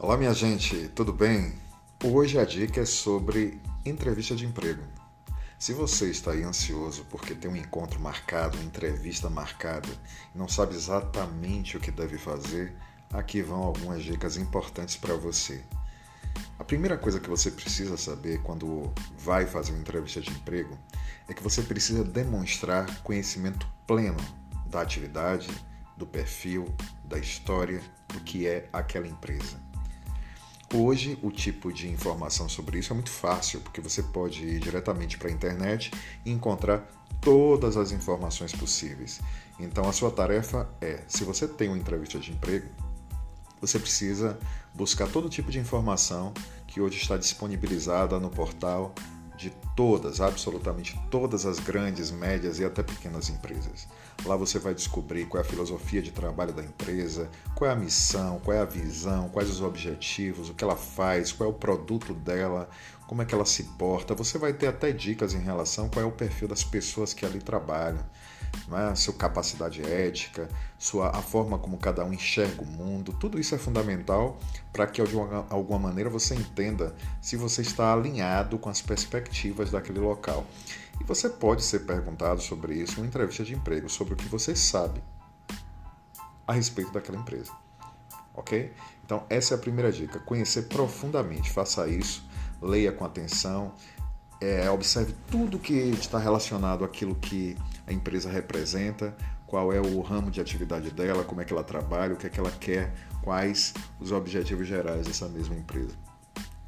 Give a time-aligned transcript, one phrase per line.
[0.00, 1.52] Olá, minha gente, tudo bem?
[2.04, 4.84] Hoje a dica é sobre entrevista de emprego.
[5.58, 9.88] Se você está aí ansioso porque tem um encontro marcado, uma entrevista marcada
[10.32, 12.76] e não sabe exatamente o que deve fazer,
[13.12, 15.64] aqui vão algumas dicas importantes para você.
[16.60, 20.78] A primeira coisa que você precisa saber quando vai fazer uma entrevista de emprego
[21.26, 24.24] é que você precisa demonstrar conhecimento pleno
[24.64, 25.48] da atividade,
[25.96, 26.72] do perfil,
[27.04, 29.67] da história, do que é aquela empresa.
[30.72, 35.16] Hoje, o tipo de informação sobre isso é muito fácil, porque você pode ir diretamente
[35.16, 35.90] para a internet
[36.26, 36.86] e encontrar
[37.22, 39.18] todas as informações possíveis.
[39.58, 42.68] Então, a sua tarefa é: se você tem uma entrevista de emprego,
[43.60, 44.38] você precisa
[44.74, 46.34] buscar todo tipo de informação
[46.66, 48.94] que hoje está disponibilizada no portal
[49.38, 53.86] de todas, absolutamente todas as grandes, médias e até pequenas empresas.
[54.26, 57.76] Lá você vai descobrir qual é a filosofia de trabalho da empresa, qual é a
[57.76, 61.54] missão, qual é a visão, quais os objetivos, o que ela faz, qual é o
[61.54, 62.68] produto dela,
[63.08, 64.14] como é que ela se porta.
[64.14, 67.40] Você vai ter até dicas em relação qual é o perfil das pessoas que ali
[67.40, 68.04] trabalham
[68.68, 68.94] né?
[68.94, 73.58] sua capacidade ética, sua, a forma como cada um enxerga o mundo, tudo isso é
[73.58, 74.38] fundamental
[74.72, 75.16] para que de
[75.48, 80.46] alguma maneira você entenda se você está alinhado com as perspectivas daquele local.
[81.00, 84.26] E você pode ser perguntado sobre isso em uma entrevista de emprego, sobre o que
[84.26, 85.02] você sabe
[86.46, 87.52] a respeito daquela empresa.
[88.34, 88.72] Ok?
[89.04, 91.50] Então, essa é a primeira dica: conhecer profundamente.
[91.50, 92.27] Faça isso,
[92.60, 93.72] leia com atenção,
[94.40, 97.56] é, observe tudo que está relacionado àquilo que
[97.86, 102.14] a empresa representa, qual é o ramo de atividade dela, como é que ela trabalha,
[102.14, 102.92] o que é que ela quer,
[103.22, 105.96] quais os objetivos gerais dessa mesma empresa.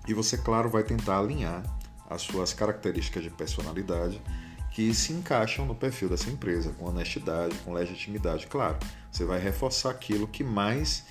[0.09, 1.63] E você, claro, vai tentar alinhar
[2.09, 4.21] as suas características de personalidade
[4.71, 8.47] que se encaixam no perfil dessa empresa, com honestidade, com legitimidade.
[8.47, 8.79] Claro,
[9.11, 11.05] você vai reforçar aquilo que mais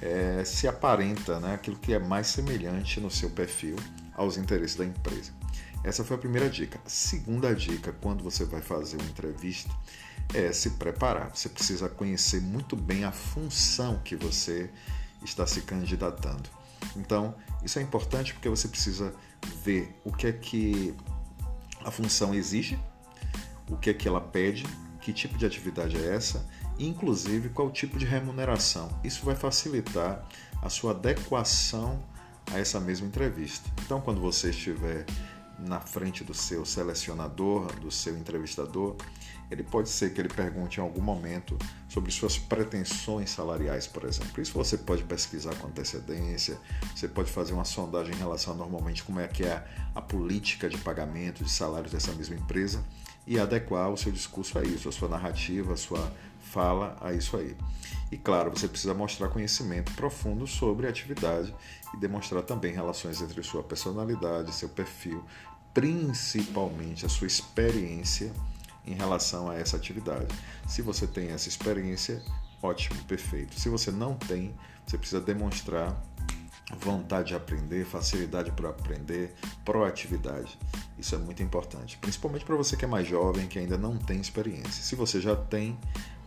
[0.00, 1.54] é, se aparenta, né?
[1.54, 3.76] aquilo que é mais semelhante no seu perfil
[4.14, 5.32] aos interesses da empresa.
[5.82, 6.80] Essa foi a primeira dica.
[6.84, 9.70] A segunda dica, quando você vai fazer uma entrevista,
[10.32, 11.30] é se preparar.
[11.34, 14.70] Você precisa conhecer muito bem a função que você
[15.22, 16.48] está se candidatando.
[16.96, 19.12] Então, isso é importante porque você precisa
[19.62, 20.94] ver o que é que
[21.84, 22.78] a função exige,
[23.70, 24.64] o que é que ela pede,
[25.00, 26.48] que tipo de atividade é essa,
[26.78, 28.88] e inclusive qual tipo de remuneração.
[29.04, 30.26] Isso vai facilitar
[30.62, 32.02] a sua adequação
[32.52, 33.68] a essa mesma entrevista.
[33.84, 35.04] Então, quando você estiver
[35.58, 38.96] na frente do seu selecionador, do seu entrevistador,
[39.50, 41.56] ele pode ser que ele pergunte em algum momento
[41.88, 44.42] sobre suas pretensões salariais, por exemplo.
[44.42, 46.58] Isso você pode pesquisar com antecedência,
[46.94, 50.68] você pode fazer uma sondagem em relação a normalmente como é que é a política
[50.68, 52.82] de pagamento de salários dessa mesma empresa
[53.26, 57.36] e adequar o seu discurso a isso, a sua narrativa, a sua fala a isso
[57.36, 57.56] aí.
[58.14, 61.52] E claro, você precisa mostrar conhecimento profundo sobre a atividade
[61.92, 65.24] e demonstrar também relações entre sua personalidade, seu perfil,
[65.74, 68.32] principalmente a sua experiência
[68.86, 70.28] em relação a essa atividade.
[70.68, 72.22] Se você tem essa experiência,
[72.62, 73.58] ótimo, perfeito.
[73.58, 74.54] Se você não tem,
[74.86, 76.00] você precisa demonstrar
[76.78, 80.56] vontade de aprender, facilidade para aprender, proatividade.
[80.96, 84.20] Isso é muito importante, principalmente para você que é mais jovem, que ainda não tem
[84.20, 84.84] experiência.
[84.84, 85.76] Se você já tem,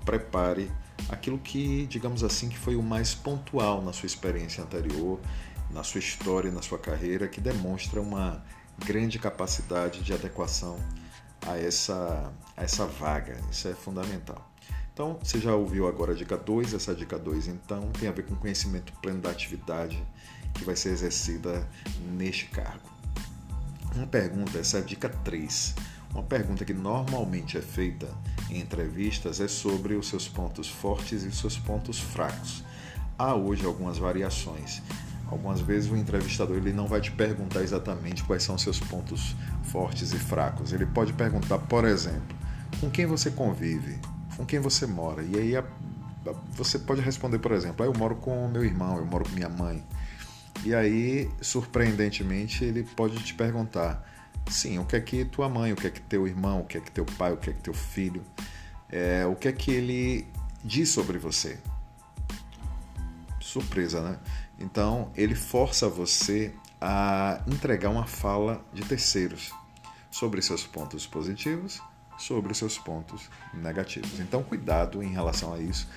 [0.08, 0.72] prepare
[1.10, 5.20] aquilo que, digamos assim, que foi o mais pontual na sua experiência anterior,
[5.70, 8.42] na sua história, na sua carreira, que demonstra uma
[8.86, 10.80] grande capacidade de adequação
[11.46, 13.38] a essa, a essa vaga.
[13.52, 14.50] Isso é fundamental.
[14.94, 18.26] Então, você já ouviu agora a dica 2, essa dica 2 então tem a ver
[18.26, 20.02] com conhecimento pleno da atividade
[20.54, 21.68] que vai ser exercida
[22.14, 22.90] neste cargo.
[23.94, 25.76] Uma pergunta, essa é a dica 3.
[26.18, 28.08] Uma pergunta que normalmente é feita
[28.50, 32.64] em entrevistas é sobre os seus pontos fortes e os seus pontos fracos.
[33.20, 34.82] Há hoje algumas variações.
[35.30, 39.36] Algumas vezes o entrevistador ele não vai te perguntar exatamente quais são seus pontos
[39.66, 40.74] fortes e fracos.
[40.74, 42.36] Ele pode perguntar, por exemplo,
[42.82, 44.00] com quem você convive,
[44.36, 45.22] com quem você mora.
[45.22, 48.98] E aí a, a, você pode responder, por exemplo, ah, eu moro com meu irmão,
[48.98, 49.86] eu moro com minha mãe.
[50.66, 54.17] E aí, surpreendentemente, ele pode te perguntar,
[54.50, 56.78] Sim, o que é que tua mãe, o que é que teu irmão, o que
[56.78, 58.24] é que teu pai, o que é que teu filho,
[58.90, 60.28] é, o que é que ele
[60.64, 61.60] diz sobre você.
[63.40, 64.20] Surpresa, né?
[64.60, 69.52] Então, ele força você a entregar uma fala de terceiros
[70.10, 71.82] sobre seus pontos positivos,
[72.18, 74.20] sobre seus pontos negativos.
[74.20, 75.88] Então, cuidado em relação a isso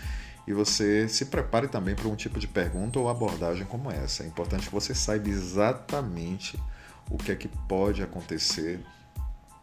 [0.46, 4.24] e você se prepare também para um tipo de pergunta ou abordagem como essa.
[4.24, 6.58] É importante que você saiba exatamente
[7.10, 8.80] o que é que pode acontecer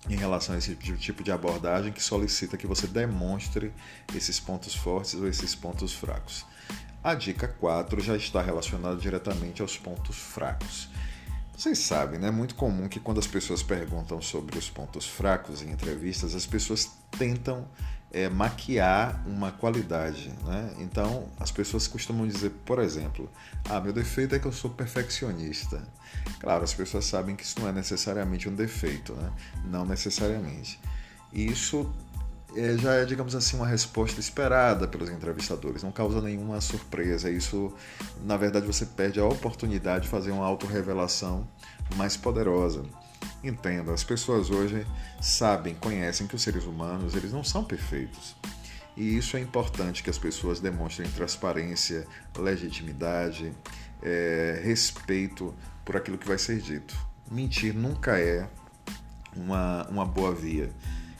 [0.10, 3.74] em relação a esse tipo de abordagem que solicita que você demonstre
[4.16, 6.46] esses pontos fortes ou esses pontos fracos.
[7.04, 10.90] A dica 4 já está relacionada diretamente aos pontos fracos.
[11.56, 12.28] Vocês sabem, né?
[12.28, 16.46] É muito comum que quando as pessoas perguntam sobre os pontos fracos em entrevistas, as
[16.46, 17.68] pessoas tentam
[18.12, 20.74] é, maquiar uma qualidade, né?
[20.80, 23.30] Então, as pessoas costumam dizer, por exemplo,
[23.70, 25.82] ah, meu defeito é que eu sou perfeccionista.
[26.40, 29.32] Claro, as pessoas sabem que isso não é necessariamente um defeito, né?
[29.66, 30.80] Não necessariamente.
[31.34, 31.92] E isso
[32.56, 37.30] é, já é, digamos assim, uma resposta esperada pelos entrevistadores, não causa nenhuma surpresa.
[37.30, 37.74] Isso,
[38.24, 41.48] na verdade, você perde a oportunidade de fazer uma autorrevelação
[41.96, 42.84] mais poderosa.
[43.44, 44.86] Entenda, as pessoas hoje
[45.22, 48.36] sabem, conhecem que os seres humanos eles não são perfeitos.
[48.96, 53.54] E isso é importante que as pessoas demonstrem transparência, legitimidade,
[54.02, 55.54] é, respeito
[55.86, 56.98] por aquilo que vai ser dito.
[57.30, 58.50] Mentir nunca é
[59.36, 60.72] uma, uma boa via.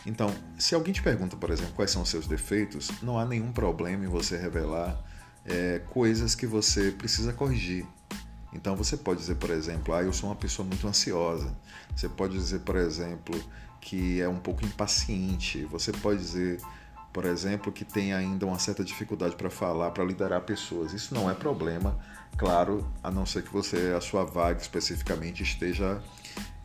[0.06, 3.52] Então, se alguém te pergunta, por exemplo, quais são os seus defeitos, não há nenhum
[3.52, 5.00] problema em você revelar
[5.46, 7.86] é, coisas que você precisa corrigir.
[8.54, 11.54] Então, você pode dizer, por exemplo, ah, eu sou uma pessoa muito ansiosa.
[11.96, 13.40] Você pode dizer, por exemplo,
[13.82, 15.66] que é um pouco impaciente.
[15.66, 16.62] Você pode dizer,
[17.12, 20.94] por exemplo, que tem ainda uma certa dificuldade para falar, para liderar pessoas.
[20.94, 21.98] Isso não é problema,
[22.38, 26.02] claro, a não ser que você, a sua vaga especificamente, esteja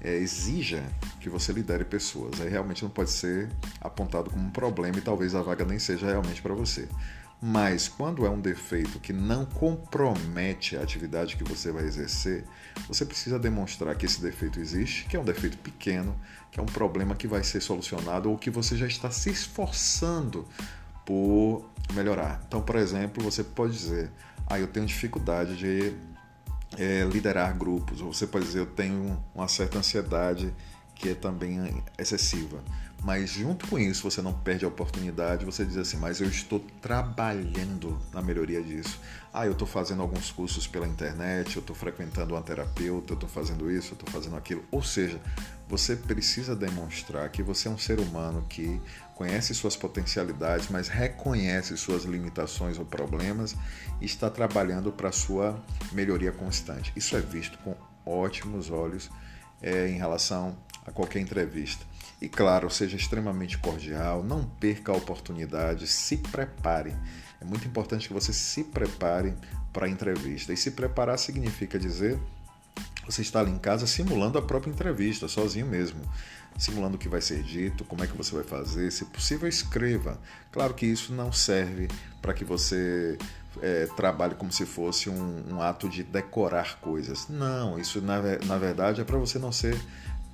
[0.01, 0.83] é, exija
[1.21, 2.41] que você lidere pessoas.
[2.41, 3.49] Aí realmente não pode ser
[3.81, 6.89] apontado como um problema e talvez a vaga nem seja realmente para você.
[7.45, 12.45] Mas quando é um defeito que não compromete a atividade que você vai exercer,
[12.87, 16.15] você precisa demonstrar que esse defeito existe, que é um defeito pequeno,
[16.53, 20.47] que é um problema que vai ser solucionado ou que você já está se esforçando
[21.05, 22.41] por melhorar.
[22.47, 24.09] Então, por exemplo, você pode dizer:
[24.47, 25.93] "Ah, eu tenho dificuldade de
[26.79, 28.01] é, liderar grupos.
[28.01, 30.55] Ou você pode dizer, eu tenho uma certa ansiedade
[30.95, 32.63] que é também excessiva.
[33.03, 36.61] Mas junto com isso, você não perde a oportunidade, você diz assim, mas eu estou
[36.81, 39.01] trabalhando na melhoria disso.
[39.35, 43.29] Ah, eu estou fazendo alguns cursos pela internet, eu estou frequentando uma terapeuta, eu estou
[43.29, 44.65] fazendo isso, eu estou fazendo aquilo.
[44.71, 45.21] Ou seja,
[45.69, 48.81] você precisa demonstrar que você é um ser humano que
[49.17, 53.57] conhece suas potencialidades, mas reconhece suas limitações ou problemas
[54.01, 55.61] e está trabalhando para sua
[55.91, 56.93] melhoria constante.
[56.95, 57.75] Isso é visto com
[58.07, 59.11] ótimos olhos
[59.61, 60.57] é, em relação
[60.87, 61.85] a qualquer entrevista.
[62.21, 66.95] E claro, seja extremamente cordial, não perca a oportunidade, se prepare.
[67.41, 69.35] É muito importante que você se prepare
[69.73, 70.53] para a entrevista.
[70.53, 72.19] E se preparar significa dizer
[73.05, 76.01] você está ali em casa simulando a própria entrevista, sozinho mesmo.
[76.57, 80.21] Simulando o que vai ser dito, como é que você vai fazer, se possível, escreva.
[80.53, 81.89] Claro que isso não serve
[82.21, 83.19] para que você
[83.61, 87.27] é, trabalhe como se fosse um, um, ato de decorar coisas.
[87.29, 89.81] Não, isso na, na verdade é para você não ser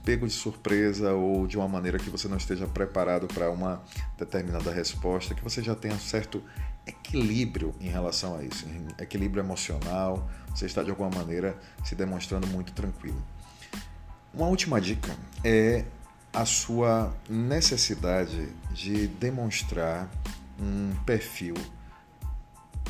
[0.08, 3.82] pego de surpresa ou de uma maneira que você não esteja preparado para uma
[4.16, 6.42] determinada resposta, que você já tenha um certo
[6.86, 8.66] equilíbrio em relação a isso,
[8.98, 13.22] equilíbrio emocional, você está de alguma maneira se demonstrando muito tranquilo.
[14.32, 15.14] Uma última dica
[15.44, 15.84] é
[16.32, 20.08] a sua necessidade de demonstrar
[20.58, 21.52] um perfil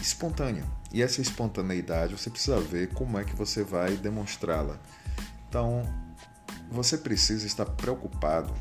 [0.01, 0.65] espontâneo.
[0.93, 4.79] E essa espontaneidade você precisa ver como é que você vai demonstrá-la.
[5.49, 5.83] Então,
[6.71, 8.53] você precisa estar preocupado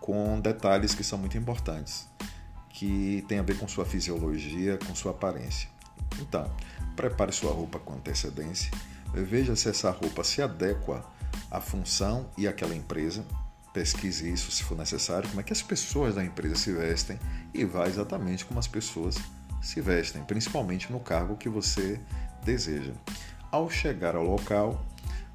[0.00, 2.08] com detalhes que são muito importantes,
[2.70, 5.68] que tem a ver com sua fisiologia, com sua aparência.
[6.20, 6.50] Então,
[6.96, 8.70] prepare sua roupa com antecedência,
[9.12, 11.04] veja se essa roupa se adequa
[11.50, 13.24] à função e àquela empresa,
[13.72, 17.18] pesquise isso se for necessário, como é que as pessoas da empresa se vestem
[17.52, 19.16] e vá exatamente como as pessoas
[19.60, 22.00] se vestem, principalmente no cargo que você
[22.44, 22.92] deseja.
[23.50, 24.84] Ao chegar ao local,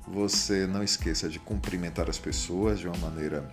[0.08, 3.48] você não esqueça de cumprimentar as pessoas de uma maneira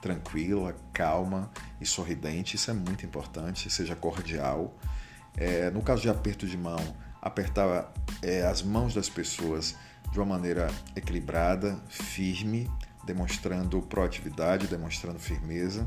[0.00, 2.56] tranquila, calma e sorridente.
[2.56, 3.70] Isso é muito importante.
[3.70, 4.76] Seja cordial.
[5.36, 6.78] É, no caso de aperto de mão,
[7.20, 7.92] apertar
[8.22, 9.74] é, as mãos das pessoas
[10.12, 12.70] de uma maneira equilibrada, firme,
[13.04, 15.86] demonstrando proatividade, demonstrando firmeza.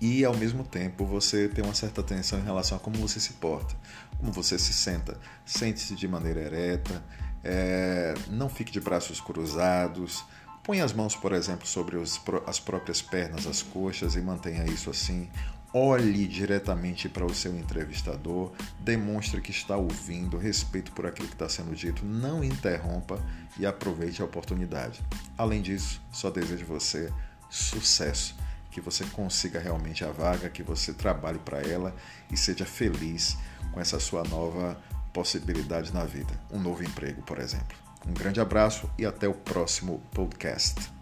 [0.00, 3.34] E ao mesmo tempo você tem uma certa atenção em relação a como você se
[3.34, 3.74] porta,
[4.18, 5.18] como você se senta.
[5.44, 7.02] Sente-se de maneira ereta,
[7.42, 10.24] é, não fique de braços cruzados.
[10.62, 14.90] Põe as mãos, por exemplo, sobre os, as próprias pernas, as coxas e mantenha isso
[14.90, 15.30] assim.
[15.72, 21.48] Olhe diretamente para o seu entrevistador, demonstre que está ouvindo, respeito por aquilo que está
[21.48, 23.22] sendo dito, não interrompa
[23.58, 25.00] e aproveite a oportunidade.
[25.36, 27.12] Além disso, só desejo você
[27.50, 28.34] sucesso,
[28.76, 31.96] que você consiga realmente a vaga, que você trabalhe para ela
[32.30, 33.34] e seja feliz
[33.72, 34.78] com essa sua nova
[35.14, 37.74] possibilidades na vida, um novo emprego, por exemplo.
[38.06, 40.95] Um grande abraço e até o próximo podcast.